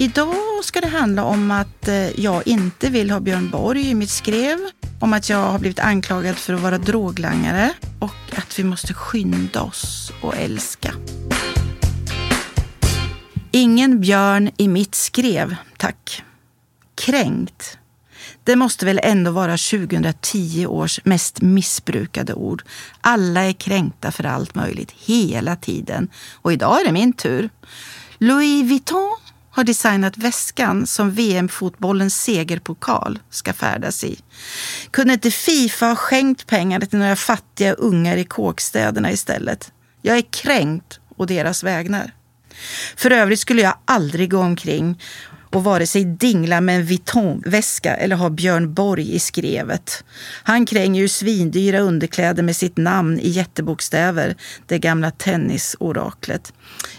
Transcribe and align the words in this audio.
Idag 0.00 0.64
ska 0.64 0.80
det 0.80 0.86
handla 0.86 1.24
om 1.24 1.50
att 1.50 1.88
eh, 1.88 2.20
jag 2.20 2.46
inte 2.46 2.90
vill 2.90 3.10
ha 3.10 3.20
Björn 3.20 3.50
Borg 3.50 3.90
i 3.90 3.94
mitt 3.94 4.10
skrev. 4.10 4.58
Om 5.00 5.12
att 5.12 5.28
jag 5.28 5.38
har 5.38 5.58
blivit 5.58 5.78
anklagad 5.78 6.36
för 6.36 6.54
att 6.54 6.60
vara 6.60 6.78
droglangare 6.78 7.72
och 7.98 8.38
att 8.38 8.58
vi 8.58 8.64
måste 8.64 8.94
skynda 8.94 9.62
oss 9.62 10.12
och 10.22 10.36
älska. 10.36 10.94
Ingen 13.50 14.00
björn 14.00 14.50
i 14.56 14.68
mitt 14.68 14.94
skrev, 14.94 15.56
tack. 15.76 16.22
Kränkt. 16.94 17.78
Det 18.44 18.56
måste 18.56 18.86
väl 18.86 19.00
ändå 19.02 19.30
vara 19.30 19.56
2010 19.56 20.66
års 20.66 21.00
mest 21.04 21.42
missbrukade 21.42 22.34
ord. 22.34 22.62
Alla 23.00 23.40
är 23.40 23.52
kränkta 23.52 24.12
för 24.12 24.24
allt 24.24 24.54
möjligt, 24.54 24.90
hela 24.90 25.56
tiden. 25.56 26.08
Och 26.34 26.52
idag 26.52 26.80
är 26.80 26.84
det 26.84 26.92
min 26.92 27.12
tur. 27.12 27.50
Louis 28.18 28.68
Vuitton 28.68 29.16
har 29.50 29.64
designat 29.64 30.18
väskan 30.18 30.86
som 30.86 31.10
VM-fotbollens 31.10 32.22
segerpokal 32.22 33.18
ska 33.30 33.52
färdas 33.52 34.04
i. 34.04 34.20
Kunde 34.90 35.12
inte 35.12 35.30
Fifa 35.30 35.86
ha 35.86 35.96
skänkt 35.96 36.46
pengarna 36.46 36.86
till 36.86 36.98
några 36.98 37.16
fattiga 37.16 37.72
ungar 37.72 38.16
i 38.16 38.24
kåkstäderna 38.24 39.12
istället? 39.12 39.72
Jag 40.02 40.16
är 40.16 40.24
kränkt 40.32 41.00
å 41.16 41.24
deras 41.24 41.62
vägnar. 41.62 42.12
För 42.96 43.10
övrigt 43.10 43.40
skulle 43.40 43.62
jag 43.62 43.74
aldrig 43.84 44.30
gå 44.30 44.38
omkring 44.38 45.02
och 45.50 45.64
vare 45.64 45.86
sig 45.86 46.04
dingla 46.04 46.60
med 46.60 46.76
en 46.76 46.84
Vuitton-väska 46.86 47.96
eller 47.96 48.16
ha 48.16 48.30
Björn 48.30 48.74
Borg 48.74 49.14
i 49.14 49.18
skrevet. 49.18 50.04
Han 50.42 50.66
kränger 50.66 51.00
ju 51.00 51.08
svindyra 51.08 51.80
underkläder 51.80 52.42
med 52.42 52.56
sitt 52.56 52.76
namn 52.76 53.20
i 53.20 53.28
jättebokstäver, 53.28 54.36
det 54.66 54.78
gamla 54.78 55.10
tennisoraklet. 55.10 56.52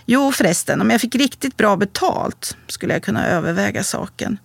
Jo 0.05 0.31
förresten, 0.31 0.81
om 0.81 0.89
jag 0.89 1.01
fick 1.01 1.15
riktigt 1.15 1.57
bra 1.57 1.77
betalt 1.77 2.57
skulle 2.67 2.93
jag 2.93 3.03
kunna 3.03 3.27
överväga 3.27 3.83
saken. 3.83 4.37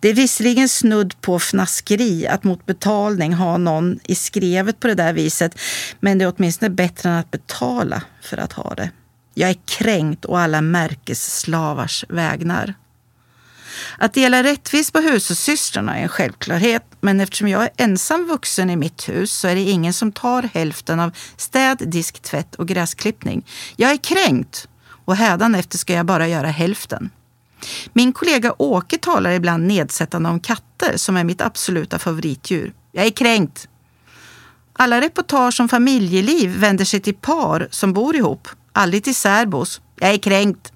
Det 0.00 0.08
är 0.08 0.14
visserligen 0.14 0.68
snudd 0.68 1.20
på 1.20 1.38
fnaskeri 1.38 2.26
att 2.26 2.44
mot 2.44 2.66
betalning 2.66 3.32
ha 3.32 3.58
någon 3.58 3.98
i 4.04 4.14
skrevet 4.14 4.80
på 4.80 4.88
det 4.88 4.94
där 4.94 5.12
viset, 5.12 5.58
men 6.00 6.18
det 6.18 6.24
är 6.24 6.32
åtminstone 6.36 6.70
bättre 6.70 7.08
än 7.08 7.16
att 7.16 7.30
betala 7.30 8.02
för 8.22 8.36
att 8.36 8.52
ha 8.52 8.74
det. 8.74 8.90
Jag 9.34 9.50
är 9.50 9.56
kränkt 9.64 10.24
och 10.24 10.40
alla 10.40 10.60
märkesslavars 10.60 12.04
vägnar. 12.08 12.74
Att 13.98 14.14
dela 14.14 14.42
rättvist 14.42 14.92
på 14.92 14.98
hushållssystrarna 14.98 15.98
är 15.98 16.02
en 16.02 16.08
självklarhet, 16.08 16.82
men 17.00 17.20
eftersom 17.20 17.48
jag 17.48 17.62
är 17.62 17.70
ensam 17.76 18.26
vuxen 18.26 18.70
i 18.70 18.76
mitt 18.76 19.08
hus 19.08 19.32
så 19.32 19.48
är 19.48 19.54
det 19.54 19.60
ingen 19.60 19.92
som 19.92 20.12
tar 20.12 20.42
hälften 20.42 21.00
av 21.00 21.10
städ, 21.36 21.82
disk, 21.86 22.22
tvätt 22.22 22.54
och 22.54 22.68
gräsklippning. 22.68 23.46
Jag 23.76 23.90
är 23.90 23.96
kränkt 23.96 24.68
och 25.04 25.16
hädanefter 25.16 25.78
ska 25.78 25.92
jag 25.92 26.06
bara 26.06 26.28
göra 26.28 26.48
hälften. 26.48 27.10
Min 27.92 28.12
kollega 28.12 28.54
Åke 28.58 28.98
talar 28.98 29.30
ibland 29.30 29.66
nedsättande 29.66 30.28
om 30.28 30.40
katter 30.40 30.96
som 30.96 31.16
är 31.16 31.24
mitt 31.24 31.40
absoluta 31.40 31.98
favoritdjur. 31.98 32.72
Jag 32.92 33.06
är 33.06 33.10
kränkt. 33.10 33.68
Alla 34.72 35.00
reportage 35.00 35.60
om 35.60 35.68
familjeliv 35.68 36.56
vänder 36.56 36.84
sig 36.84 37.00
till 37.00 37.14
par 37.14 37.68
som 37.70 37.92
bor 37.92 38.16
ihop, 38.16 38.48
aldrig 38.72 39.04
till 39.04 39.14
särbos. 39.14 39.80
Jag 40.00 40.10
är 40.10 40.18
kränkt 40.18 40.72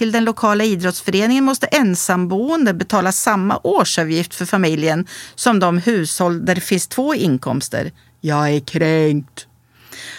till 0.00 0.12
den 0.12 0.24
lokala 0.24 0.64
idrottsföreningen 0.64 1.44
måste 1.44 1.66
ensamboende 1.66 2.74
betala 2.74 3.12
samma 3.12 3.60
årsavgift 3.62 4.34
för 4.34 4.44
familjen 4.44 5.06
som 5.34 5.58
de 5.58 5.78
hushåll 5.78 6.44
där 6.44 6.54
det 6.54 6.60
finns 6.60 6.86
två 6.86 7.14
inkomster. 7.14 7.92
Jag 8.20 8.50
är 8.50 8.60
kränkt. 8.60 9.46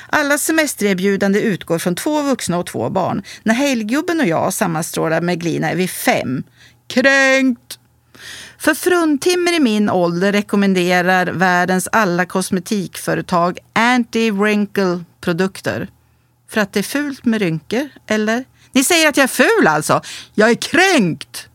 Alla 0.09 0.37
semestererbjudande 0.37 1.41
utgår 1.41 1.79
från 1.79 1.95
två 1.95 2.21
vuxna 2.21 2.57
och 2.57 2.65
två 2.65 2.89
barn. 2.89 3.23
När 3.43 3.53
helggubben 3.53 4.19
och 4.19 4.27
jag 4.27 4.53
sammanstrålar 4.53 5.21
med 5.21 5.39
Glina 5.39 5.71
är 5.71 5.75
vi 5.75 5.87
fem. 5.87 6.43
Kränkt! 6.87 7.79
För 8.57 8.73
fruntimmer 8.73 9.53
i 9.53 9.59
min 9.59 9.89
ålder 9.89 10.31
rekommenderar 10.31 11.25
världens 11.25 11.87
alla 11.91 12.25
kosmetikföretag 12.25 13.59
anti-wrinkle 13.73 15.03
produkter. 15.21 15.87
För 16.49 16.61
att 16.61 16.73
det 16.73 16.79
är 16.79 16.83
fult 16.83 17.25
med 17.25 17.41
rynkor, 17.41 17.89
eller? 18.07 18.45
Ni 18.71 18.83
säger 18.83 19.09
att 19.09 19.17
jag 19.17 19.23
är 19.23 19.27
ful 19.27 19.67
alltså? 19.67 20.01
Jag 20.33 20.49
är 20.49 20.55
kränkt! 20.55 21.47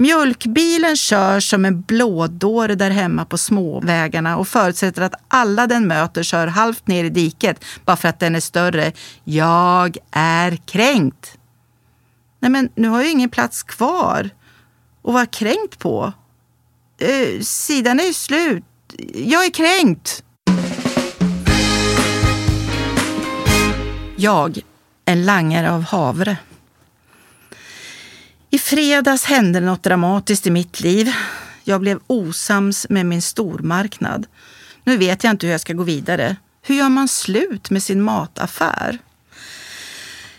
Mjölkbilen 0.00 0.96
kör 0.96 1.40
som 1.40 1.64
en 1.64 1.80
blådåre 1.80 2.74
där 2.74 2.90
hemma 2.90 3.24
på 3.24 3.38
småvägarna 3.38 4.36
och 4.36 4.48
förutsätter 4.48 5.02
att 5.02 5.14
alla 5.28 5.66
den 5.66 5.86
möter 5.86 6.22
kör 6.22 6.46
halvt 6.46 6.86
ner 6.86 7.04
i 7.04 7.10
diket 7.10 7.64
bara 7.84 7.96
för 7.96 8.08
att 8.08 8.20
den 8.20 8.36
är 8.36 8.40
större. 8.40 8.92
Jag 9.24 9.96
är 10.10 10.56
kränkt. 10.56 11.38
Nej 12.40 12.50
men 12.50 12.68
nu 12.74 12.88
har 12.88 13.00
jag 13.00 13.10
ingen 13.10 13.30
plats 13.30 13.62
kvar 13.62 14.30
att 15.04 15.12
vara 15.14 15.26
kränkt 15.26 15.78
på. 15.78 16.12
Eh, 17.00 17.40
sidan 17.40 18.00
är 18.00 18.04
ju 18.04 18.12
slut. 18.12 18.64
Jag 19.14 19.44
är 19.44 19.50
kränkt. 19.50 20.22
Jag 24.16 24.60
en 25.08 25.24
langare 25.24 25.70
av 25.70 25.82
havre. 25.82 26.36
I 28.50 28.58
fredags 28.58 29.24
hände 29.24 29.60
något 29.60 29.82
dramatiskt 29.82 30.46
i 30.46 30.50
mitt 30.50 30.80
liv. 30.80 31.12
Jag 31.64 31.80
blev 31.80 32.00
osams 32.06 32.86
med 32.90 33.06
min 33.06 33.22
stormarknad. 33.22 34.26
Nu 34.84 34.96
vet 34.96 35.24
jag 35.24 35.30
inte 35.30 35.46
hur 35.46 35.52
jag 35.52 35.60
ska 35.60 35.72
gå 35.72 35.82
vidare. 35.82 36.36
Hur 36.62 36.74
gör 36.74 36.88
man 36.88 37.08
slut 37.08 37.70
med 37.70 37.82
sin 37.82 38.02
mataffär? 38.02 38.98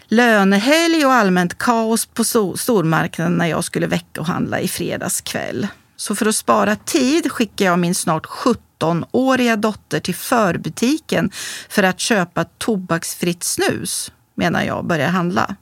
Lönehelg 0.08 1.06
och 1.06 1.14
allmänt 1.14 1.58
kaos 1.58 2.06
på 2.06 2.24
stormarknaden 2.58 3.34
när 3.34 3.48
jag 3.48 3.64
skulle 3.64 3.88
veckohandla 3.88 4.60
i 4.60 4.68
fredags 4.68 5.22
kväll. 5.22 5.68
Så 5.96 6.16
för 6.16 6.26
att 6.26 6.36
spara 6.36 6.76
tid 6.76 7.32
skickar 7.32 7.66
jag 7.66 7.80
min 7.80 7.96
snart 7.96 8.26
17-åriga 8.26 9.56
dotter 9.56 10.00
till 10.00 10.16
förbutiken 10.16 11.32
för 11.70 11.84
att 11.84 12.00
köpa 12.00 12.44
tobaksfritt 12.44 13.44
snus 13.44 14.12
menar 14.40 14.64
jag, 14.64 14.86
börjar 14.86 15.10
handla. 15.10 15.56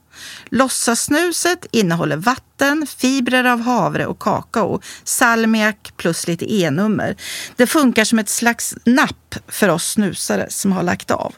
Låtsassnuset 0.50 1.66
innehåller 1.72 2.18
vatten, 2.18 2.88
fibrer 2.98 3.44
av 3.44 3.62
havre 3.62 4.06
och 4.06 4.20
kakao, 4.20 4.82
salmiak 5.04 5.94
plus 5.98 6.28
lite 6.28 6.54
E-nummer. 6.54 7.16
Det 7.56 7.68
funkar 7.68 8.04
som 8.04 8.20
ett 8.20 8.30
slags 8.30 8.76
napp 8.86 9.36
för 9.48 9.70
oss 9.70 9.92
snusare 9.92 10.46
som 10.50 10.72
har 10.72 10.84
lagt 10.84 11.12
av. 11.12 11.36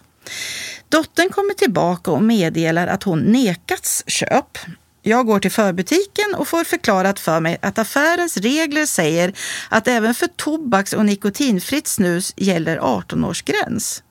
Dottern 0.89 1.29
kommer 1.29 1.53
tillbaka 1.53 2.11
och 2.11 2.23
meddelar 2.23 2.87
att 2.87 3.03
hon 3.03 3.19
nekats 3.19 4.03
köp. 4.07 4.57
Jag 5.01 5.25
går 5.25 5.39
till 5.39 5.51
förbutiken 5.51 6.35
och 6.37 6.47
får 6.47 6.63
förklarat 6.63 7.19
för 7.19 7.39
mig 7.39 7.57
att 7.61 7.79
affärens 7.79 8.37
regler 8.37 8.85
säger 8.85 9.33
att 9.69 9.87
även 9.87 10.13
för 10.13 10.27
tobaks 10.27 10.93
och 10.93 11.05
nikotinfritt 11.05 11.87
snus 11.87 12.33
gäller 12.37 12.79
18-årsgräns. 12.79 14.01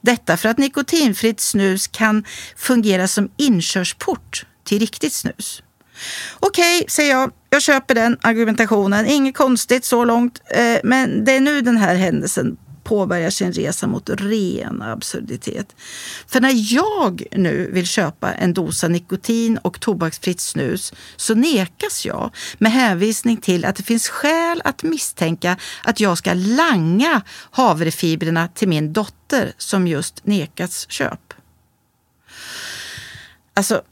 Detta 0.00 0.36
för 0.36 0.48
att 0.48 0.58
nikotinfritt 0.58 1.40
snus 1.40 1.86
kan 1.86 2.24
fungera 2.56 3.08
som 3.08 3.30
inkörsport 3.36 4.46
till 4.64 4.78
riktigt 4.78 5.12
snus. 5.12 5.62
Okej, 6.40 6.78
okay, 6.78 6.88
säger 6.88 7.10
jag. 7.10 7.30
Jag 7.50 7.62
köper 7.62 7.94
den 7.94 8.18
argumentationen. 8.22 9.06
Inget 9.06 9.36
konstigt 9.36 9.84
så 9.84 10.04
långt. 10.04 10.40
Eh, 10.50 10.78
men 10.84 11.24
det 11.24 11.32
är 11.32 11.40
nu 11.40 11.60
den 11.60 11.76
här 11.76 11.94
händelsen 11.94 12.56
påbörjar 12.86 13.30
sin 13.30 13.52
resa 13.52 13.86
mot 13.86 14.10
ren 14.10 14.82
absurditet. 14.82 15.76
För 16.26 16.40
när 16.40 16.74
jag 16.74 17.22
nu 17.32 17.70
vill 17.72 17.86
köpa 17.86 18.32
en 18.32 18.54
dosa 18.54 18.88
nikotin 18.88 19.58
och 19.58 19.80
tobaksfritt 19.80 20.40
snus 20.40 20.92
så 21.16 21.34
nekas 21.34 22.06
jag 22.06 22.30
med 22.58 22.72
hänvisning 22.72 23.36
till 23.36 23.64
att 23.64 23.76
det 23.76 23.82
finns 23.82 24.08
skäl 24.08 24.62
att 24.64 24.82
misstänka 24.82 25.56
att 25.84 26.00
jag 26.00 26.18
ska 26.18 26.34
langa 26.34 27.22
havrefibrerna 27.50 28.48
till 28.48 28.68
min 28.68 28.92
dotter 28.92 29.52
som 29.58 29.86
just 29.86 30.26
nekats 30.26 30.86
köp. 30.88 31.34
Alltså, 33.54 33.82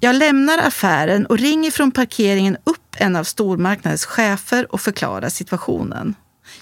jag 0.00 0.16
lämnar 0.16 0.58
affären 0.58 1.26
och 1.26 1.38
ringer 1.38 1.70
från 1.70 1.90
parkeringen 1.90 2.56
upp 2.64 2.96
en 2.96 3.16
av 3.16 3.24
stormarknadens 3.24 4.04
chefer 4.04 4.72
och 4.74 4.80
förklarar 4.80 5.28
situationen. 5.28 6.14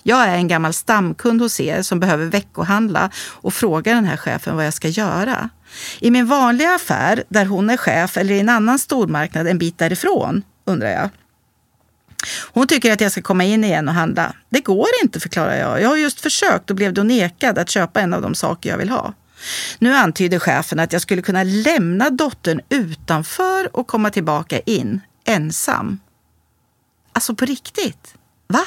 Jag 0.07 0.29
är 0.29 0.35
en 0.35 0.49
gammal 0.49 0.73
stamkund 0.73 1.41
hos 1.41 1.61
er 1.61 1.83
som 1.83 2.01
behöver 2.01 2.27
veckohandla 2.27 3.11
och 3.17 3.55
frågar 3.55 3.95
den 3.95 4.05
här 4.05 4.17
chefen 4.17 4.57
vad 4.57 4.67
jag 4.67 4.75
ska 4.75 4.89
göra. 4.89 5.49
I 6.01 6.11
min 6.11 6.27
vanliga 6.27 6.75
affär, 6.75 7.25
där 7.29 7.45
hon 7.45 7.71
är 7.71 7.77
chef, 7.77 8.17
eller 8.17 8.35
i 8.35 8.41
en 8.41 8.49
annan 8.49 8.79
stormarknad 8.79 9.47
en 9.47 9.59
bit 9.59 9.79
därifrån, 9.79 10.43
undrar 10.65 10.89
jag. 10.89 11.11
Hon 12.53 12.67
tycker 12.67 12.93
att 12.93 13.01
jag 13.01 13.13
ska 13.13 13.23
komma 13.23 13.45
in 13.45 13.65
igen 13.65 13.89
och 13.89 13.95
handla. 13.95 14.35
Det 14.51 14.61
går 14.61 14.87
inte, 15.03 15.21
förklarar 15.21 15.57
jag. 15.57 15.83
Jag 15.83 15.89
har 15.89 15.97
just 15.97 16.21
försökt 16.21 16.71
och 16.71 16.77
blev 16.77 16.93
då 16.93 17.03
nekad 17.03 17.59
att 17.59 17.71
köpa 17.71 18.01
en 18.01 18.15
av 18.15 18.23
de 18.23 18.35
saker 18.35 18.71
jag 18.71 18.79
vill 18.79 18.91
ha. 18.91 19.15
Nu 19.79 19.95
antyder 19.95 20.39
chefen 20.39 20.81
att 20.81 20.93
jag 20.93 21.03
skulle 21.03 21.23
kunna 21.23 21.43
lämna 21.43 22.11
dottern 22.11 22.61
utanför 22.69 23.77
och 23.77 23.87
komma 23.87 24.11
tillbaka 24.11 24.59
in, 24.59 25.01
ensam. 25.25 26.01
Alltså 27.13 27.35
på 27.35 27.45
riktigt. 27.45 28.15
Va? 28.55 28.67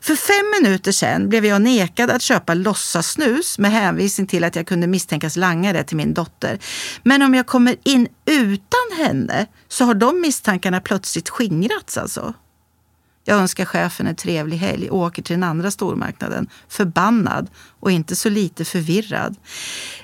För 0.00 0.14
fem 0.14 0.62
minuter 0.62 0.92
sedan 0.92 1.28
blev 1.28 1.46
jag 1.46 1.62
nekad 1.62 2.10
att 2.10 2.22
köpa 2.22 2.54
låtsassnus 2.54 3.58
med 3.58 3.70
hänvisning 3.70 4.26
till 4.26 4.44
att 4.44 4.56
jag 4.56 4.66
kunde 4.66 4.86
misstänkas 4.86 5.36
langa 5.36 5.72
det 5.72 5.84
till 5.84 5.96
min 5.96 6.14
dotter. 6.14 6.58
Men 7.02 7.22
om 7.22 7.34
jag 7.34 7.46
kommer 7.46 7.76
in 7.84 8.08
utan 8.26 9.06
henne 9.06 9.46
så 9.68 9.84
har 9.84 9.94
de 9.94 10.20
misstankarna 10.20 10.80
plötsligt 10.80 11.28
skingrats 11.28 11.98
alltså. 11.98 12.34
Jag 13.24 13.38
önskar 13.38 13.64
chefen 13.64 14.06
en 14.06 14.16
trevlig 14.16 14.56
helg 14.56 14.90
och 14.90 14.98
åker 14.98 15.22
till 15.22 15.34
den 15.34 15.44
andra 15.44 15.70
stormarknaden. 15.70 16.48
Förbannad 16.68 17.50
och 17.80 17.90
inte 17.90 18.16
så 18.16 18.28
lite 18.28 18.64
förvirrad. 18.64 19.36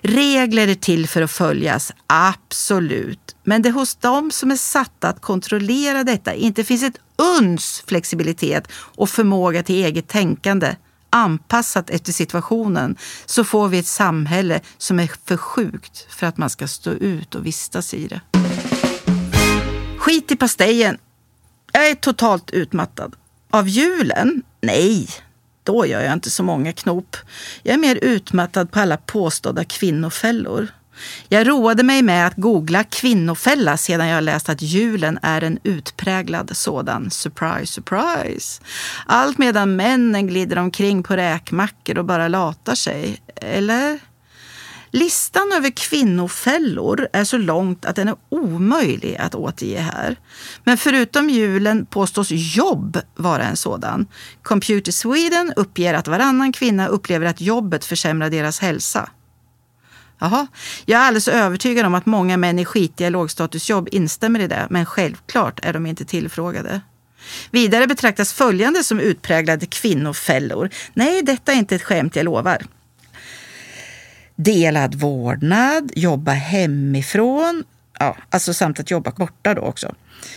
Regler 0.00 0.68
är 0.68 0.74
till 0.74 1.08
för 1.08 1.22
att 1.22 1.30
följas, 1.30 1.92
absolut. 2.06 3.36
Men 3.44 3.62
det 3.62 3.70
hos 3.70 3.94
dem 3.94 4.30
som 4.30 4.50
är 4.50 4.56
satta 4.56 5.08
att 5.08 5.20
kontrollera 5.20 6.04
detta 6.04 6.34
inte 6.34 6.64
finns 6.64 6.82
ett 6.82 6.98
uns 7.16 7.84
flexibilitet 7.86 8.68
och 8.72 9.10
förmåga 9.10 9.62
till 9.62 9.84
eget 9.84 10.08
tänkande 10.08 10.76
anpassat 11.10 11.90
efter 11.90 12.12
situationen 12.12 12.96
så 13.26 13.44
får 13.44 13.68
vi 13.68 13.78
ett 13.78 13.86
samhälle 13.86 14.60
som 14.78 15.00
är 15.00 15.10
för 15.24 15.36
sjukt 15.36 16.06
för 16.10 16.26
att 16.26 16.36
man 16.36 16.50
ska 16.50 16.68
stå 16.68 16.90
ut 16.90 17.34
och 17.34 17.46
vistas 17.46 17.94
i 17.94 18.06
det. 18.06 18.20
Skit 19.98 20.32
i 20.32 20.36
pastejen 20.36 20.98
jag 21.76 21.90
är 21.90 21.94
totalt 21.94 22.50
utmattad. 22.50 23.16
Av 23.50 23.68
julen? 23.68 24.42
Nej, 24.60 25.08
då 25.62 25.86
gör 25.86 26.00
jag 26.00 26.12
inte 26.12 26.30
så 26.30 26.42
många 26.42 26.72
knop. 26.72 27.16
Jag 27.62 27.74
är 27.74 27.78
mer 27.78 27.98
utmattad 28.02 28.70
på 28.70 28.80
alla 28.80 28.96
påstådda 28.96 29.64
kvinnofällor. 29.64 30.68
Jag 31.28 31.48
roade 31.48 31.82
mig 31.82 32.02
med 32.02 32.26
att 32.26 32.36
googla 32.36 32.84
kvinnofälla 32.84 33.76
sedan 33.76 34.08
jag 34.08 34.24
läst 34.24 34.48
att 34.48 34.62
julen 34.62 35.18
är 35.22 35.44
en 35.44 35.58
utpräglad 35.62 36.56
sådan. 36.56 37.10
Surprise, 37.10 37.66
surprise. 37.72 38.62
Allt 39.06 39.38
medan 39.38 39.76
männen 39.76 40.26
glider 40.26 40.58
omkring 40.58 41.02
på 41.02 41.16
räkmackor 41.16 41.98
och 41.98 42.04
bara 42.04 42.28
latar 42.28 42.74
sig. 42.74 43.22
Eller? 43.36 43.98
Listan 44.90 45.52
över 45.56 45.70
kvinnofällor 45.70 47.08
är 47.12 47.24
så 47.24 47.38
långt 47.38 47.84
att 47.84 47.96
den 47.96 48.08
är 48.08 48.16
omöjlig 48.28 49.16
att 49.16 49.34
återge 49.34 49.78
här. 49.78 50.16
Men 50.64 50.76
förutom 50.76 51.30
julen 51.30 51.86
påstås 51.86 52.28
jobb 52.30 53.00
vara 53.14 53.44
en 53.44 53.56
sådan. 53.56 54.06
Computer 54.42 54.92
Sweden 54.92 55.52
uppger 55.56 55.94
att 55.94 56.08
varannan 56.08 56.52
kvinna 56.52 56.86
upplever 56.86 57.26
att 57.26 57.40
jobbet 57.40 57.84
försämrar 57.84 58.30
deras 58.30 58.60
hälsa. 58.60 59.10
Jaha, 60.18 60.46
jag 60.84 61.00
är 61.00 61.04
alldeles 61.04 61.28
övertygad 61.28 61.86
om 61.86 61.94
att 61.94 62.06
många 62.06 62.36
män 62.36 62.58
i 62.58 62.64
skitiga 62.64 63.10
lågstatusjobb 63.10 63.88
instämmer 63.92 64.40
i 64.40 64.46
det, 64.46 64.66
men 64.70 64.86
självklart 64.86 65.64
är 65.64 65.72
de 65.72 65.86
inte 65.86 66.04
tillfrågade. 66.04 66.80
Vidare 67.50 67.86
betraktas 67.86 68.32
följande 68.32 68.84
som 68.84 69.00
utpräglade 69.00 69.66
kvinnofällor. 69.66 70.70
Nej, 70.94 71.22
detta 71.22 71.52
är 71.52 71.56
inte 71.56 71.74
ett 71.74 71.82
skämt, 71.82 72.16
jag 72.16 72.24
lovar 72.24 72.62
delad 74.36 74.94
vårdnad, 74.94 75.92
jobba 75.94 76.32
hemifrån, 76.32 77.64
ja, 77.98 78.16
alltså 78.30 78.54
samt 78.54 78.80
att 78.80 78.90
jobba 78.90 79.10
borta 79.10 79.54
då 79.54 79.62
också. 79.62 79.94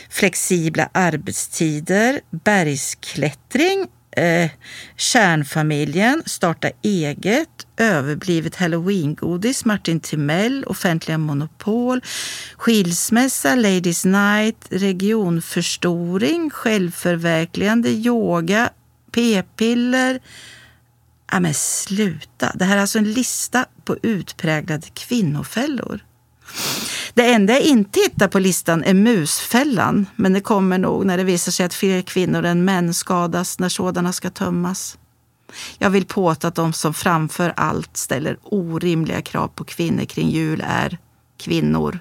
Flexibla 0.10 0.90
arbetstider, 0.94 2.22
bergsklättring, 2.32 3.88
eh, 4.12 4.50
kärnfamiljen, 4.98 6.24
starta 6.26 6.70
eget, 6.82 7.68
överblivet 7.78 8.56
halloweengodis, 8.56 9.66
Martin 9.66 10.00
Timell, 10.00 10.64
offentliga 10.64 11.18
monopol, 11.18 12.02
skilsmässa, 12.58 13.56
Ladies 13.56 14.06
Night, 14.06 14.68
regionförstoring, 14.70 16.50
självförverkligande, 16.50 17.90
yoga, 17.90 18.70
p-piller, 19.12 20.20
Ja, 21.32 21.40
men 21.40 21.54
sluta. 21.54 22.52
Det 22.56 22.66
här 22.66 22.78
är 22.78 22.82
alltså 22.82 23.00
en 23.00 23.12
lista 23.12 23.66
på 23.86 23.98
utpräglade 24.02 24.88
kvinnofällor. 24.94 26.00
Det 27.14 27.34
enda 27.34 27.54
jag 27.54 27.62
inte 27.62 28.00
hittar 28.00 28.28
på 28.28 28.40
listan 28.40 28.84
är 28.84 28.94
musfällan, 28.94 30.06
men 30.16 30.34
det 30.34 30.42
kommer 30.42 30.78
nog 30.78 31.06
när 31.06 31.18
det 31.18 31.24
visar 31.24 31.52
sig 31.52 31.66
att 31.66 31.74
fler 31.74 32.02
kvinnor 32.02 32.46
än 32.46 32.66
män 32.66 32.94
skadas 32.94 33.60
när 33.60 33.70
sådana 33.70 34.14
ska 34.14 34.30
tömmas. 34.30 34.98
Jag 35.78 35.90
vill 35.90 36.06
påstå 36.06 36.48
att 36.48 36.56
de 36.56 36.74
som 36.74 36.94
framför 36.94 37.54
allt 37.58 37.98
ställer 37.98 38.38
orimliga 38.44 39.22
krav 39.22 39.48
på 39.48 39.64
kvinnor 39.64 40.06
kring 40.06 40.30
jul 40.30 40.64
är 40.68 40.98
kvinnor. 41.38 42.00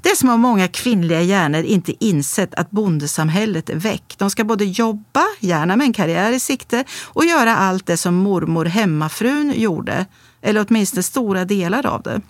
Det 0.00 0.10
är 0.10 0.16
som 0.16 0.28
om 0.28 0.40
många 0.40 0.68
kvinnliga 0.68 1.22
hjärnor 1.22 1.62
inte 1.62 2.04
insett 2.04 2.54
att 2.54 2.70
bondesamhället 2.70 3.70
är 3.70 3.76
väck. 3.76 4.14
De 4.18 4.30
ska 4.30 4.44
både 4.44 4.64
jobba, 4.64 5.24
gärna 5.40 5.76
med 5.76 5.84
en 5.84 5.92
karriär 5.92 6.32
i 6.32 6.40
sikte, 6.40 6.84
och 7.04 7.24
göra 7.24 7.56
allt 7.56 7.86
det 7.86 7.96
som 7.96 8.14
mormor 8.14 8.64
hemmafrun 8.64 9.52
gjorde. 9.56 10.06
Eller 10.42 10.66
åtminstone 10.68 11.02
stora 11.02 11.44
delar 11.44 11.86
av 11.86 12.02
det. 12.02 12.20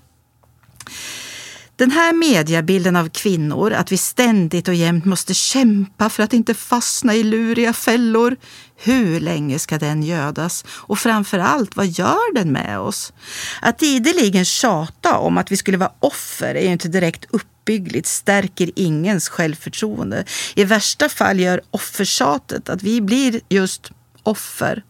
Den 1.83 1.91
här 1.91 2.13
mediebilden 2.13 2.97
av 2.97 3.09
kvinnor, 3.09 3.73
att 3.73 3.93
vi 3.93 3.97
ständigt 3.97 4.69
och 4.69 4.75
jämt 4.75 5.05
måste 5.05 5.35
kämpa 5.35 6.11
för 6.11 6.23
att 6.23 6.33
inte 6.33 6.55
fastna 6.55 7.15
i 7.15 7.23
luriga 7.23 7.73
fällor. 7.73 8.37
Hur 8.77 9.21
länge 9.21 9.59
ska 9.59 9.79
den 9.79 10.03
gödas? 10.03 10.65
Och 10.69 10.99
framför 10.99 11.39
allt, 11.39 11.77
vad 11.77 11.87
gör 11.87 12.35
den 12.35 12.53
med 12.53 12.79
oss? 12.79 13.13
Att 13.61 13.83
ideligen 13.83 14.45
tjata 14.45 15.19
om 15.19 15.39
att 15.39 15.53
vi 15.53 15.57
skulle 15.57 15.77
vara 15.77 15.93
offer 16.01 16.55
är 16.55 16.63
ju 16.63 16.73
inte 16.73 16.89
direkt 16.89 17.25
uppbyggligt, 17.31 18.07
stärker 18.07 18.71
ingens 18.77 19.29
självförtroende. 19.29 20.25
I 20.55 20.65
värsta 20.65 21.09
fall 21.09 21.41
gör 21.41 21.61
offertjatet 21.71 22.69
att 22.69 22.83
vi 22.83 23.01
blir 23.01 23.41
just 23.49 23.91
offer 24.23 24.83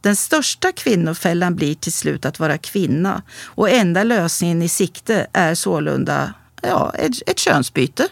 den 0.00 0.16
största 0.16 0.72
kvinnofällan 0.72 1.56
blir 1.56 1.74
till 1.74 1.92
slut 1.92 2.24
att 2.24 2.38
vara 2.38 2.58
kvinna 2.58 3.22
och 3.44 3.70
enda 3.70 4.04
lösningen 4.04 4.62
i 4.62 4.68
sikte 4.68 5.26
är 5.32 5.54
sålunda 5.54 6.34
ja, 6.62 6.94
ett, 6.98 7.12
ett 7.26 7.38
könsbyte. 7.38 8.08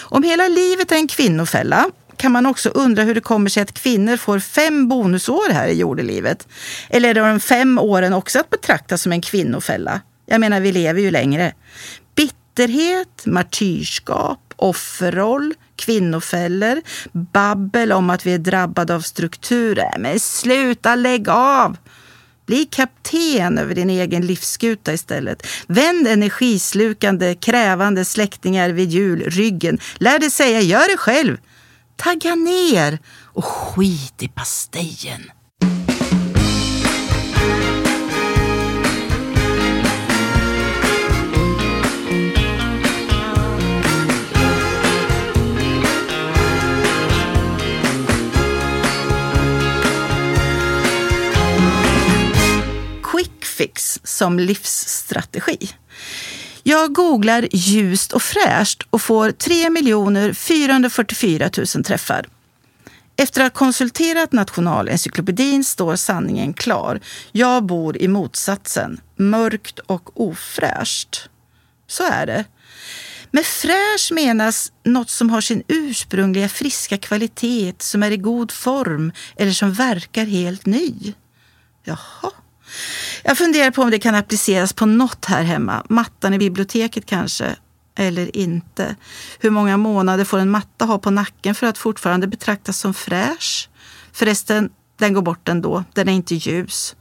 Om 0.00 0.22
hela 0.22 0.48
livet 0.48 0.92
är 0.92 0.96
en 0.96 1.08
kvinnofälla 1.08 1.90
kan 2.16 2.32
man 2.32 2.46
också 2.46 2.68
undra 2.68 3.02
hur 3.02 3.14
det 3.14 3.20
kommer 3.20 3.50
sig 3.50 3.62
att 3.62 3.74
kvinnor 3.74 4.16
får 4.16 4.38
fem 4.38 4.88
bonusår 4.88 5.52
här 5.52 5.68
i 5.68 5.78
jordelivet. 5.78 6.48
Eller 6.88 7.08
är 7.08 7.14
de 7.14 7.40
fem 7.40 7.78
åren 7.78 8.12
också 8.12 8.38
att 8.38 8.50
betrakta 8.50 8.98
som 8.98 9.12
en 9.12 9.20
kvinnofälla? 9.20 10.00
Jag 10.26 10.40
menar, 10.40 10.60
vi 10.60 10.72
lever 10.72 11.00
ju 11.00 11.10
längre. 11.10 11.52
Bitterhet, 12.14 13.26
martyrskap, 13.26 14.54
offerroll, 14.56 15.54
kvinnofällor, 15.76 16.82
babbel 17.12 17.92
om 17.92 18.10
att 18.10 18.26
vi 18.26 18.34
är 18.34 18.38
drabbade 18.38 18.94
av 18.94 19.00
strukturer. 19.00 19.98
Men 19.98 20.20
sluta, 20.20 20.94
lägg 20.94 21.28
av! 21.28 21.76
Bli 22.46 22.64
kapten 22.64 23.58
över 23.58 23.74
din 23.74 23.90
egen 23.90 24.26
livsskuta 24.26 24.92
istället. 24.92 25.46
Vänd 25.66 26.06
energislukande, 26.06 27.34
krävande 27.34 28.04
släktingar 28.04 28.70
vid 28.70 28.90
jul 28.90 29.22
ryggen. 29.22 29.78
Lär 29.98 30.18
dig 30.18 30.30
säga 30.30 30.60
gör 30.60 30.88
det 30.92 30.96
själv. 30.96 31.36
Tagga 31.96 32.34
ner 32.34 32.98
och 33.22 33.44
skit 33.44 34.22
i 34.22 34.28
pastejen. 34.28 35.30
Fix 53.54 54.00
som 54.04 54.38
livsstrategi. 54.38 55.70
Jag 56.62 56.92
googlar 56.92 57.48
ljust 57.52 58.12
och 58.12 58.22
fräscht 58.22 58.82
och 58.90 59.02
får 59.02 59.30
3 59.30 60.34
444 60.34 61.50
000 61.56 61.84
träffar. 61.84 62.26
Efter 63.16 63.40
att 63.40 63.52
ha 63.52 63.58
konsulterat 63.58 64.32
Nationalencyklopedin 64.32 65.64
står 65.64 65.96
sanningen 65.96 66.54
klar. 66.54 67.00
Jag 67.32 67.66
bor 67.66 67.96
i 67.96 68.08
motsatsen, 68.08 69.00
mörkt 69.16 69.78
och 69.78 70.20
ofräscht. 70.20 71.28
Så 71.86 72.04
är 72.04 72.26
det. 72.26 72.44
Med 73.30 73.44
fräsch 73.44 74.12
menas 74.12 74.72
något 74.84 75.10
som 75.10 75.30
har 75.30 75.40
sin 75.40 75.62
ursprungliga 75.68 76.48
friska 76.48 76.98
kvalitet, 76.98 77.74
som 77.78 78.02
är 78.02 78.10
i 78.10 78.16
god 78.16 78.52
form 78.52 79.12
eller 79.36 79.52
som 79.52 79.72
verkar 79.72 80.24
helt 80.24 80.66
ny. 80.66 81.14
Jaha. 81.84 82.30
Jag 83.26 83.38
funderar 83.38 83.70
på 83.70 83.82
om 83.82 83.90
det 83.90 83.98
kan 83.98 84.14
appliceras 84.14 84.72
på 84.72 84.86
något 84.86 85.24
här 85.24 85.42
hemma. 85.42 85.86
Mattan 85.88 86.34
i 86.34 86.38
biblioteket 86.38 87.06
kanske, 87.06 87.56
eller 87.98 88.36
inte. 88.36 88.96
Hur 89.38 89.50
många 89.50 89.76
månader 89.76 90.24
får 90.24 90.38
en 90.38 90.50
matta 90.50 90.84
ha 90.84 90.98
på 90.98 91.10
nacken 91.10 91.54
för 91.54 91.66
att 91.66 91.78
fortfarande 91.78 92.26
betraktas 92.26 92.78
som 92.78 92.94
fräsch? 92.94 93.68
Förresten, 94.12 94.70
den 94.98 95.12
går 95.12 95.22
bort 95.22 95.48
ändå. 95.48 95.84
Den 95.92 96.08
är 96.08 96.12
inte 96.12 96.34
ljus. 96.34 96.96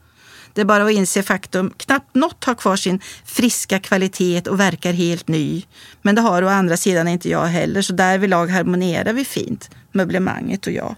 Det 0.54 0.62
är 0.62 0.66
bara 0.66 0.86
att 0.86 0.92
inse 0.92 1.24
faktum. 1.24 1.74
Knappt 1.78 2.16
något 2.16 2.44
har 2.44 2.56
kvar 2.56 2.76
sin 2.76 3.00
friska 3.26 3.80
kvalitet 3.80 4.42
och 4.50 4.60
verkar 4.60 4.94
helt 4.94 5.28
ny. 5.28 5.64
Men 6.02 6.16
det 6.16 6.22
har 6.22 6.44
å 6.44 6.48
andra 6.48 6.78
sidan 6.78 7.08
inte 7.08 7.30
jag 7.30 7.46
heller, 7.46 7.82
så 7.82 7.94
därvidlag 7.94 8.48
harmonerar 8.48 9.14
vi 9.14 9.26
fint, 9.26 9.70
möblemanget 9.92 10.68
och 10.68 10.74
jag. 10.74 10.96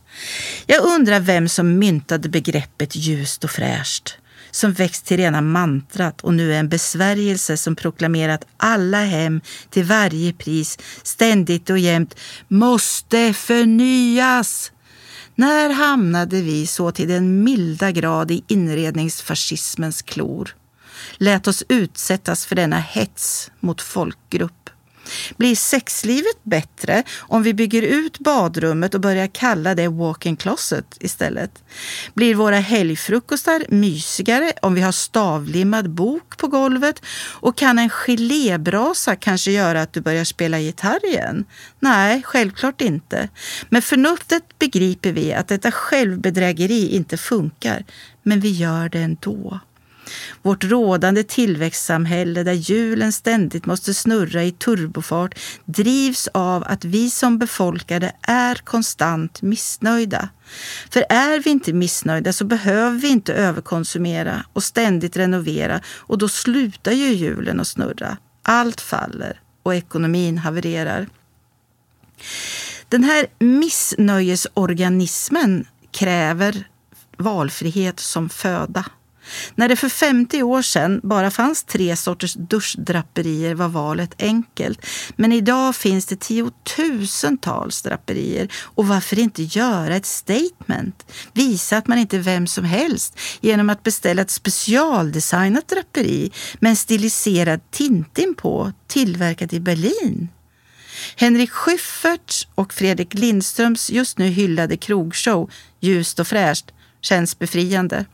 Jag 0.65 0.83
undrar 0.83 1.19
vem 1.19 1.49
som 1.49 1.79
myntade 1.79 2.29
begreppet 2.29 2.95
ljust 2.95 3.43
och 3.43 3.51
fräscht 3.51 4.17
som 4.55 4.73
växt 4.73 5.05
till 5.05 5.17
rena 5.17 5.41
mantrat 5.41 6.21
och 6.21 6.33
nu 6.33 6.53
är 6.53 6.59
en 6.59 6.69
besvärjelse 6.69 7.57
som 7.57 7.75
proklamerat 7.75 8.45
alla 8.57 9.05
hem 9.05 9.41
till 9.69 9.83
varje 9.83 10.33
pris 10.33 10.77
ständigt 11.03 11.69
och 11.69 11.79
jämt 11.79 12.15
måste 12.47 13.33
förnyas. 13.33 14.71
När 15.35 15.69
hamnade 15.69 16.41
vi 16.41 16.67
så 16.67 16.91
till 16.91 17.07
den 17.07 17.43
milda 17.43 17.91
grad 17.91 18.31
i 18.31 18.43
inredningsfascismens 18.47 20.01
klor? 20.01 20.55
Lät 21.17 21.47
oss 21.47 21.63
utsättas 21.69 22.45
för 22.45 22.55
denna 22.55 22.79
hets 22.79 23.51
mot 23.59 23.81
folkgrupp. 23.81 24.69
Blir 25.37 25.55
sexlivet 25.55 26.43
bättre 26.43 27.03
om 27.17 27.43
vi 27.43 27.53
bygger 27.53 27.81
ut 27.81 28.19
badrummet 28.19 28.93
och 28.93 29.01
börjar 29.01 29.27
kalla 29.27 29.75
det 29.75 29.87
walk-in 29.87 30.35
closet 30.35 30.97
istället? 30.99 31.63
Blir 32.13 32.35
våra 32.35 32.59
helgfrukostar 32.59 33.65
mysigare 33.69 34.53
om 34.61 34.73
vi 34.73 34.81
har 34.81 34.91
stavlimmad 34.91 35.89
bok 35.89 36.37
på 36.37 36.47
golvet? 36.47 37.01
Och 37.31 37.57
kan 37.57 37.79
en 37.79 37.89
gelébrasa 37.89 39.15
kanske 39.15 39.51
göra 39.51 39.81
att 39.81 39.93
du 39.93 40.01
börjar 40.01 40.23
spela 40.23 40.59
gitarr 40.59 41.05
igen? 41.05 41.45
Nej, 41.79 42.23
självklart 42.25 42.81
inte. 42.81 43.29
Med 43.69 43.83
förnuftet 43.83 44.59
begriper 44.59 45.11
vi 45.11 45.33
att 45.33 45.47
detta 45.47 45.71
självbedrägeri 45.71 46.95
inte 46.95 47.17
funkar, 47.17 47.85
men 48.23 48.39
vi 48.39 48.49
gör 48.49 48.89
det 48.89 48.99
ändå. 48.99 49.59
Vårt 50.41 50.63
rådande 50.63 51.23
tillväxtsamhälle 51.23 52.43
där 52.43 52.53
hjulen 52.53 53.11
ständigt 53.11 53.65
måste 53.65 53.93
snurra 53.93 54.43
i 54.43 54.51
turbofart 54.51 55.39
drivs 55.65 56.29
av 56.33 56.63
att 56.67 56.85
vi 56.85 57.09
som 57.09 57.37
befolkade 57.37 58.11
är 58.21 58.55
konstant 58.55 59.41
missnöjda. 59.41 60.29
För 60.89 61.05
är 61.09 61.39
vi 61.39 61.49
inte 61.49 61.73
missnöjda 61.73 62.33
så 62.33 62.45
behöver 62.45 62.99
vi 62.99 63.07
inte 63.07 63.33
överkonsumera 63.33 64.45
och 64.53 64.63
ständigt 64.63 65.17
renovera 65.17 65.81
och 65.87 66.17
då 66.17 66.29
slutar 66.29 66.91
ju 66.91 67.13
hjulen 67.13 67.59
att 67.59 67.67
snurra. 67.67 68.17
Allt 68.43 68.81
faller 68.81 69.41
och 69.63 69.75
ekonomin 69.75 70.37
havererar. 70.37 71.07
Den 72.89 73.03
här 73.03 73.27
missnöjesorganismen 73.39 75.67
kräver 75.91 76.67
valfrihet 77.17 77.99
som 77.99 78.29
föda. 78.29 78.85
När 79.55 79.69
det 79.69 79.75
för 79.75 79.89
50 79.89 80.43
år 80.43 80.61
sedan 80.61 80.99
bara 81.03 81.31
fanns 81.31 81.63
tre 81.63 81.95
sorters 81.95 82.33
duschdraperier 82.33 83.55
var 83.55 83.67
valet 83.67 84.15
enkelt. 84.19 84.85
Men 85.15 85.31
idag 85.31 85.75
finns 85.75 86.05
det 86.05 86.19
tiotusentals 86.19 87.81
draperier. 87.81 88.47
Och 88.63 88.87
varför 88.87 89.19
inte 89.19 89.43
göra 89.43 89.95
ett 89.95 90.05
statement? 90.05 91.05
Visa 91.33 91.77
att 91.77 91.87
man 91.87 91.97
inte 91.97 92.17
är 92.17 92.21
vem 92.21 92.47
som 92.47 92.65
helst 92.65 93.19
genom 93.41 93.69
att 93.69 93.83
beställa 93.83 94.21
ett 94.21 94.31
specialdesignat 94.31 95.67
draperi 95.67 96.31
med 96.59 96.69
en 96.69 96.75
stiliserad 96.75 97.71
Tintin 97.71 98.35
på, 98.35 98.71
tillverkat 98.87 99.53
i 99.53 99.59
Berlin. 99.59 100.29
Henrik 101.15 101.51
Schyfferts 101.51 102.47
och 102.55 102.73
Fredrik 102.73 103.13
Lindströms 103.13 103.89
just 103.89 104.17
nu 104.17 104.27
hyllade 104.27 104.77
krogshow 104.77 105.51
Ljust 105.79 106.19
och 106.19 106.27
fräscht 106.27 106.71
känns 107.01 107.39
befriande. 107.39 108.05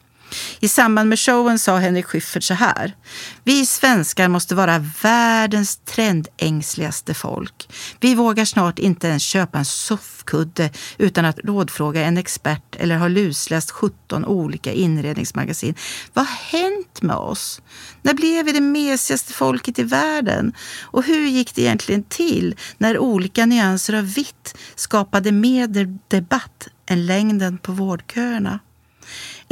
I 0.60 0.68
samband 0.68 1.10
med 1.10 1.20
showen 1.20 1.60
sa 1.60 1.78
Henrik 1.78 2.06
Schyffert 2.06 2.44
så 2.44 2.54
här. 2.54 2.96
Vi 3.44 3.66
svenskar 3.66 4.28
måste 4.28 4.56
vara 4.56 4.86
världens 5.02 5.78
trendängsligaste 5.78 7.14
folk. 7.14 7.70
Vi 8.00 8.16
vågar 8.16 8.46
snart 8.46 8.80
inte 8.80 9.08
ens 9.08 9.24
köpa 9.24 9.58
en 9.58 9.66
soffkudde 9.66 10.70
utan 10.98 11.26
att 11.26 11.40
rådfråga 11.40 12.06
en 12.06 12.18
expert 12.18 12.76
eller 12.76 12.98
ha 12.98 13.08
lusläst 13.08 13.72
17 13.72 14.26
olika 14.26 14.72
inredningsmagasin. 14.72 15.76
Vad 16.14 16.26
har 16.26 16.60
hänt 16.60 17.02
med 17.02 17.16
oss? 17.16 17.62
När 18.02 18.14
blev 18.14 18.46
vi 18.46 18.52
det 18.52 18.62
mesigaste 18.62 19.34
folket 19.34 19.80
i 19.80 19.84
världen? 19.84 20.54
Och 20.82 21.04
hur 21.04 21.28
gick 21.28 21.56
det 21.56 21.62
egentligen 21.62 22.04
till 22.04 22.56
när 22.78 22.98
olika 22.98 23.46
nyanser 23.46 23.94
av 23.94 24.14
vitt 24.14 24.56
skapade 24.76 25.32
mer 25.32 25.68
debatt 26.08 26.68
än 26.86 27.06
längden 27.06 27.58
på 27.58 27.72
vårdköerna? 27.72 28.60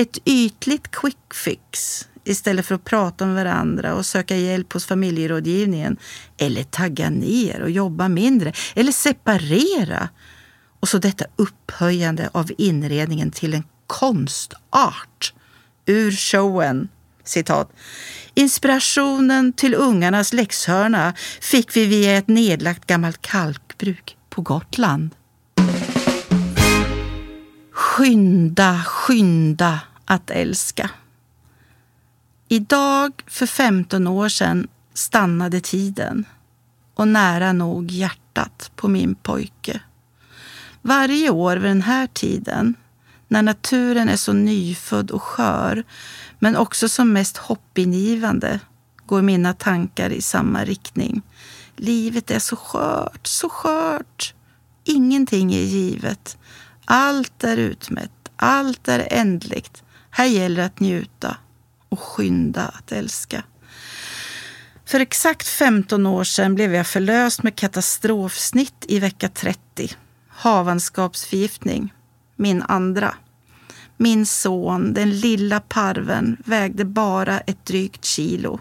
Ett 0.02 0.18
ytligt 0.26 0.92
quick 0.92 1.34
fix 1.34 2.06
istället 2.24 2.66
för 2.66 2.76
att 2.76 2.86
prata 2.86 3.26
med 3.26 3.36
varandra 3.36 3.96
och 3.96 4.06
söka 4.06 4.38
hjälp 4.38 4.74
hos 4.74 4.86
familjerådgivningen. 4.86 5.98
Eller 6.38 6.64
tagga 6.64 7.10
ner 7.10 7.62
och 7.62 7.70
jobba 7.70 8.08
mindre. 8.08 8.54
Eller 8.76 8.92
separera. 8.92 10.10
Och 10.80 10.90
så 10.90 10.98
detta 10.98 11.26
upphöjande 11.36 12.30
av 12.32 12.52
inredningen 12.58 13.32
till 13.32 13.54
en 13.54 13.64
konstart. 13.88 15.34
Ur 15.86 16.12
showen. 16.12 16.90
Citat. 17.24 17.72
Inspirationen 18.34 19.54
till 19.54 19.76
ungarnas 19.76 20.34
läxhörna 20.34 21.14
fick 21.42 21.78
vi 21.78 21.86
via 21.86 22.18
ett 22.18 22.28
nedlagt 22.28 22.88
gammalt 22.88 23.22
kalkbruk 23.22 24.18
på 24.30 24.42
Gotland. 24.42 25.10
Skynda, 27.72 28.84
skynda, 28.86 29.80
att 30.10 30.30
älska. 30.30 30.90
Idag, 32.48 33.24
för 33.28 33.46
15 33.46 34.08
år 34.08 34.30
sedan, 34.30 34.68
stannade 34.94 35.62
tiden 35.62 36.26
och 36.96 37.08
nära 37.08 37.54
nog 37.54 37.92
hjärtat 37.92 38.72
på 38.76 38.88
min 38.88 39.16
pojke. 39.16 39.82
Varje 40.82 41.30
år 41.30 41.58
vid 41.58 41.72
den 41.72 41.82
här 41.82 42.08
tiden, 42.08 42.76
när 43.28 43.42
naturen 43.42 44.10
är 44.10 44.16
så 44.16 44.34
nyfödd 44.34 45.12
och 45.12 45.24
skör 45.24 45.84
men 46.40 46.56
också 46.56 46.90
som 46.90 47.14
mest 47.14 47.38
hoppingivande, 47.38 48.60
går 49.06 49.22
mina 49.22 49.54
tankar 49.54 50.10
i 50.10 50.22
samma 50.22 50.66
riktning. 50.66 51.22
Livet 51.76 52.32
är 52.32 52.40
så 52.40 52.56
skört, 52.56 53.28
så 53.28 53.50
skört. 53.50 54.34
Ingenting 54.84 55.54
är 55.54 55.64
givet. 55.64 56.38
Allt 56.86 57.44
är 57.44 57.58
utmätt, 57.58 58.30
allt 58.36 58.88
är 58.88 59.08
ändligt. 59.12 59.84
Här 60.20 60.26
gäller 60.26 60.64
att 60.64 60.80
njuta 60.80 61.38
och 61.90 62.00
skynda 62.00 62.62
att 62.62 62.92
älska. 62.92 63.44
För 64.86 65.00
exakt 65.00 65.48
15 65.48 66.06
år 66.06 66.24
sedan 66.24 66.56
blev 66.56 66.76
jag 66.76 66.88
förlöst 66.88 67.44
med 67.44 67.56
katastrofsnitt 67.56 68.86
i 68.88 69.00
vecka 69.00 69.30
30. 69.30 69.92
Havandeskapsförgiftning. 70.30 71.94
Min 72.36 72.62
andra. 72.62 73.16
Min 73.98 74.26
son, 74.26 74.94
den 74.94 75.20
lilla 75.20 75.60
parven, 75.60 76.38
vägde 76.46 76.86
bara 76.86 77.40
ett 77.40 77.66
drygt 77.66 78.06
kilo. 78.06 78.60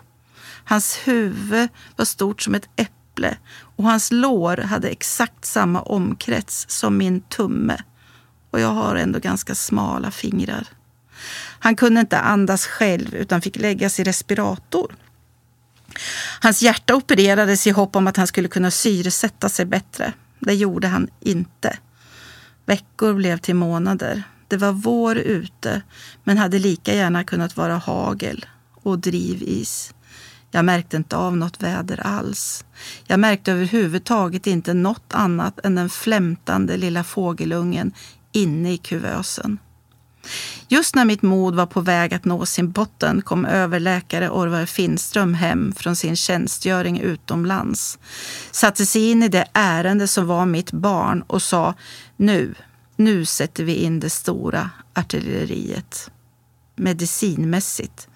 Hans 0.65 0.97
huvud 1.05 1.69
var 1.97 2.05
stort 2.05 2.43
som 2.43 2.55
ett 2.55 2.69
äpple 2.77 3.39
och 3.77 3.85
hans 3.85 4.11
lår 4.11 4.57
hade 4.57 4.89
exakt 4.89 5.45
samma 5.45 5.83
omkrets 5.83 6.67
som 6.69 6.99
min 6.99 7.21
tumme. 7.21 7.77
Och 8.51 8.61
jag 8.61 8.69
har 8.69 8.97
ändå 8.97 9.19
ganska 9.19 9.55
smala 9.55 10.11
fingrar. 10.11 10.69
Han 11.59 11.77
kunde 11.77 12.01
inte 12.01 12.19
andas 12.19 12.67
själv 12.67 13.15
utan 13.15 13.41
fick 13.41 13.57
läggas 13.57 14.01
i 14.01 14.05
respirator. 14.05 14.95
Hans 16.41 16.63
hjärta 16.63 16.95
opererades 16.95 17.67
i 17.67 17.71
hopp 17.71 17.97
om 17.97 18.07
att 18.07 18.17
han 18.17 18.27
skulle 18.27 18.49
kunna 18.49 18.71
syresätta 18.71 19.49
sig 19.49 19.65
bättre. 19.67 20.13
Det 20.39 20.55
gjorde 20.55 20.89
han 20.89 21.09
inte. 21.21 21.79
Veckor 22.67 23.15
blev 23.15 23.39
till 23.39 23.55
månader. 23.55 24.23
Det 24.49 24.57
var 24.57 24.73
vår 24.73 25.19
ute, 25.19 25.83
men 26.25 26.39
hade 26.39 26.59
lika 26.59 26.95
gärna 26.95 27.25
kunnat 27.25 27.57
vara 27.57 27.77
hagel 27.77 28.47
och 28.75 28.99
drivis. 28.99 29.95
Jag 30.51 30.65
märkte 30.65 30.97
inte 30.97 31.17
av 31.17 31.37
något 31.37 31.63
väder 31.63 32.01
alls. 32.07 32.65
Jag 33.07 33.21
märkte 33.21 33.53
överhuvudtaget 33.53 34.47
inte 34.47 34.75
något 34.75 35.15
annat 35.15 35.67
än 35.67 35.75
den 35.75 35.91
flämtande 35.91 36.77
lilla 36.77 37.05
fågelungen 37.05 37.93
inne 38.33 38.73
i 38.73 38.79
kuvösen. 38.79 39.59
Just 40.69 40.95
när 40.95 41.05
mitt 41.05 41.23
mod 41.23 41.55
var 41.55 41.67
på 41.67 41.81
väg 41.81 42.15
att 42.15 42.25
nå 42.25 42.47
sin 42.47 42.71
botten 42.71 43.23
kom 43.23 43.45
överläkare 43.45 44.31
Orvar 44.31 44.67
Finström 44.67 45.35
hem 45.35 45.73
från 45.73 45.97
sin 45.97 46.17
tjänstgöring 46.17 47.01
utomlands. 47.01 47.99
Satte 48.51 48.87
sig 48.87 49.11
in 49.11 49.23
i 49.23 49.29
det 49.29 49.47
ärende 49.53 50.09
som 50.09 50.27
var 50.27 50.47
mitt 50.47 50.73
barn 50.73 51.23
och 51.27 51.43
sa 51.43 51.75
nu, 52.17 52.55
nu 52.97 53.25
sätter 53.25 53.65
vi 53.65 53.75
in 53.75 54.01
det 54.01 54.11
stora 54.11 54.71
artilleriet. 54.95 56.11
Medicinmässigt. 56.77 58.09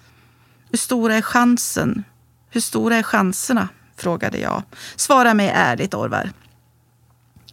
Hur 0.71 0.77
stora 0.77 1.15
är 1.15 1.21
chansen? 1.21 2.03
Hur 2.49 2.61
stora 2.61 2.95
är 2.95 3.03
chanserna? 3.03 3.69
frågade 3.95 4.37
jag. 4.37 4.63
Svara 4.95 5.33
mig 5.33 5.51
ärligt, 5.55 5.93
Orvar. 5.93 6.31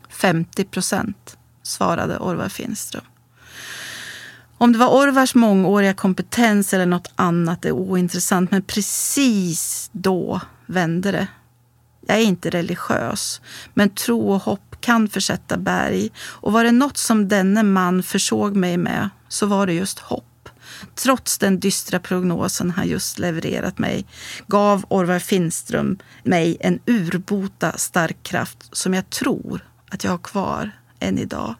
50 0.08 0.64
procent, 0.64 1.36
svarade 1.62 2.18
Orvar 2.18 2.48
Finström. 2.48 3.04
Om 4.62 4.72
det 4.72 4.78
var 4.78 4.88
Orvars 4.88 5.34
mångåriga 5.34 5.94
kompetens 5.94 6.74
eller 6.74 6.86
något 6.86 7.12
annat 7.16 7.64
är 7.64 7.72
ointressant, 7.72 8.50
men 8.50 8.62
precis 8.62 9.90
då 9.92 10.40
vände 10.66 11.12
det. 11.12 11.26
Jag 12.06 12.18
är 12.18 12.22
inte 12.22 12.50
religiös, 12.50 13.40
men 13.74 13.90
tro 13.90 14.32
och 14.32 14.42
hopp 14.42 14.76
kan 14.80 15.08
försätta 15.08 15.56
berg. 15.56 16.10
Och 16.20 16.52
var 16.52 16.64
det 16.64 16.72
något 16.72 16.96
som 16.96 17.28
denne 17.28 17.62
man 17.62 18.02
försåg 18.02 18.56
mig 18.56 18.76
med 18.76 19.10
så 19.28 19.46
var 19.46 19.66
det 19.66 19.72
just 19.72 19.98
hopp. 19.98 20.48
Trots 20.94 21.38
den 21.38 21.60
dystra 21.60 21.98
prognosen 21.98 22.70
han 22.70 22.88
just 22.88 23.18
levererat 23.18 23.78
mig 23.78 24.06
gav 24.46 24.84
Orvar 24.88 25.18
Finström 25.18 25.98
mig 26.22 26.56
en 26.60 26.80
urbota 26.86 27.72
stark 27.72 28.22
kraft 28.22 28.76
som 28.76 28.94
jag 28.94 29.10
tror 29.10 29.68
att 29.90 30.04
jag 30.04 30.10
har 30.10 30.18
kvar 30.18 30.70
än 30.98 31.18
idag. 31.18 31.54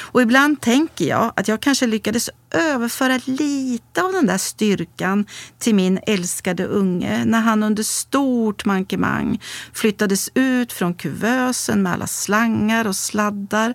Och 0.00 0.22
ibland 0.22 0.60
tänker 0.60 1.04
jag 1.04 1.32
att 1.36 1.48
jag 1.48 1.60
kanske 1.60 1.86
lyckades 1.86 2.30
överföra 2.50 3.20
lite 3.24 4.02
av 4.02 4.12
den 4.12 4.26
där 4.26 4.38
styrkan 4.38 5.26
till 5.58 5.74
min 5.74 5.98
älskade 6.06 6.64
unge 6.64 7.24
när 7.24 7.40
han 7.40 7.62
under 7.62 7.82
stort 7.82 8.64
mankemang 8.64 9.40
flyttades 9.72 10.30
ut 10.34 10.72
från 10.72 10.94
kuvösen 10.94 11.82
med 11.82 11.92
alla 11.92 12.06
slangar 12.06 12.86
och 12.86 12.96
sladdar 12.96 13.74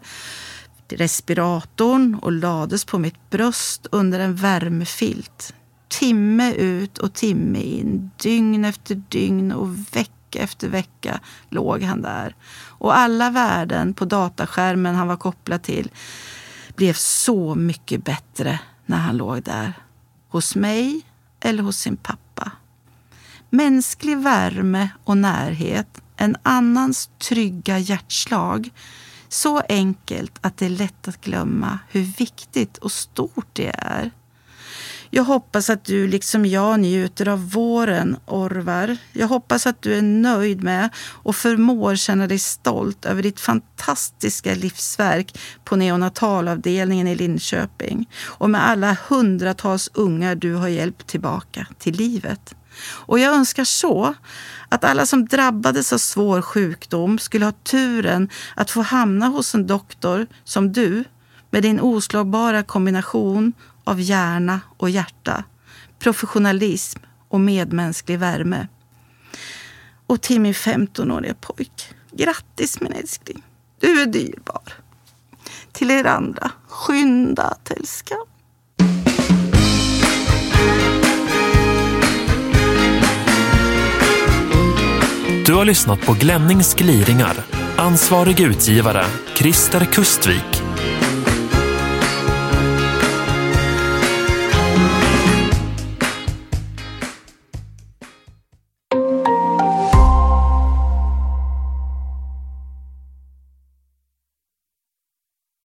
till 0.88 0.98
respiratorn 0.98 2.15
och 2.15 2.32
lades 2.32 2.86
på 2.86 3.00
mitt 3.00 3.29
bröst 3.29 3.88
under 3.91 4.20
en 4.20 4.36
värmefilt. 4.36 5.53
Timme 5.88 6.53
ut 6.53 6.98
och 6.98 7.13
timme 7.13 7.62
in, 7.62 8.12
dygn 8.18 8.65
efter 8.65 8.96
dygn 8.96 9.51
och 9.51 9.70
vecka 10.30 10.44
efter 10.44 10.70
vecka 10.70 11.20
låg 11.50 11.84
han 11.84 12.02
där. 12.02 12.36
Och 12.80 12.98
alla 12.98 13.30
värden 13.30 13.94
på 13.94 14.06
dataskärmen 14.06 14.96
han 14.96 15.08
var 15.08 15.18
kopplad 15.18 15.62
till 15.62 15.92
blev 16.76 16.94
så 16.94 17.56
mycket 17.56 18.04
bättre 18.04 18.60
när 18.86 18.98
han 18.98 19.18
låg 19.18 19.44
där. 19.44 19.74
Hos 20.30 20.56
mig 20.56 21.02
eller 21.40 21.64
hos 21.64 21.78
sin 21.78 21.98
pappa. 21.98 22.52
Mänsklig 23.50 24.18
värme 24.18 24.90
och 25.06 25.18
närhet, 25.18 26.02
en 26.18 26.36
annans 26.44 27.10
trygga 27.18 27.80
hjärtslag. 27.80 28.70
Så 29.30 29.62
enkelt 29.70 30.40
att 30.42 30.58
det 30.58 30.66
är 30.66 30.70
lätt 30.70 31.08
att 31.08 31.22
glömma 31.22 31.80
hur 31.90 32.02
viktigt 32.02 32.78
och 32.78 32.92
stort 32.92 33.48
det 33.54 33.72
är. 33.78 34.12
Jag 35.12 35.24
hoppas 35.24 35.70
att 35.70 35.86
du 35.86 36.08
liksom 36.08 36.46
jag 36.46 36.80
njuter 36.80 37.28
av 37.28 37.51
våren, 37.51 38.18
Orvar. 38.25 38.98
Jag 39.13 39.28
hoppas 39.28 39.68
att 39.68 39.82
du 39.82 39.94
är 39.94 40.01
nöjd 40.01 40.63
med 40.63 40.89
och 41.10 41.36
förmår 41.36 41.96
känna 41.96 42.28
dig 42.28 42.39
stolt 42.39 43.06
över 43.06 43.24
ditt 43.24 43.39
fantastiska 43.39 44.56
livsverk 44.56 45.39
på 45.63 45.75
neonatalavdelningen 45.75 47.08
i 47.08 47.16
Linköping 47.16 48.10
och 48.25 48.50
med 48.50 48.68
alla 48.68 48.98
hundratals 49.08 49.89
ungar 49.94 50.36
du 50.36 50.54
har 50.54 50.68
hjälpt 50.68 51.08
tillbaka 51.08 51.68
till 51.78 51.96
livet. 51.96 52.56
Och 52.82 53.20
jag 53.20 53.34
önskar 53.34 53.63
så 53.63 54.13
att 54.70 54.84
alla 54.84 55.06
som 55.06 55.25
drabbades 55.25 55.94
av 55.94 55.98
svår 55.98 56.42
sjukdom 56.42 57.20
skulle 57.20 57.46
ha 57.46 57.51
turen 57.51 58.30
att 58.56 58.72
få 58.72 58.82
hamna 58.82 59.28
hos 59.28 59.56
en 59.56 59.68
doktor 59.68 60.28
som 60.44 60.72
du 60.72 61.04
med 61.51 61.63
din 61.63 61.80
oslagbara 61.80 62.63
kombination 62.63 63.54
av 63.89 64.01
hjärna 64.01 64.62
och 64.77 64.89
hjärta, 64.89 65.43
professionalism 66.00 67.00
och 67.27 67.39
medmänsklig 67.39 68.19
värme. 68.19 68.67
Och 70.08 70.22
till 70.22 70.41
min 70.41 70.53
15-åriga 70.53 71.34
pojk. 71.34 71.93
Grattis 72.12 72.81
min 72.81 72.93
älskling. 72.93 73.43
Du 73.79 74.01
är 74.01 74.05
dyrbar. 74.05 74.74
Till 75.72 75.91
er 75.91 76.05
andra, 76.05 76.51
skynda 76.67 77.43
att 77.43 77.71
älska. 77.71 78.15
Du 85.45 85.54
har 85.54 85.65
lyssnat 85.65 86.02
på 86.02 86.13
Glennings 86.13 86.73
gliringar. 86.73 87.45
Ansvarig 87.78 88.39
utgivare, 88.39 89.06
Christer 89.36 89.86
Kustvik. 89.86 90.59